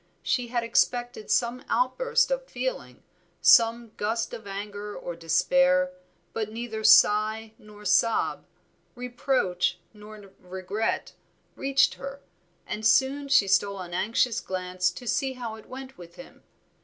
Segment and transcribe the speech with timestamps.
[0.23, 3.03] She had expected some outburst of feeling,
[3.39, 5.91] some gust of anger or despair,
[6.33, 8.47] but neither sigh nor sob,
[8.95, 11.13] reproach nor regret
[11.55, 12.23] reached her,
[12.65, 16.41] and soon she stole an anxious glance to see how it went with him.